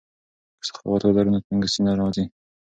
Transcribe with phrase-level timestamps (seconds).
[0.57, 2.25] که سخاوت ولرو نو تنګسي نه راځي.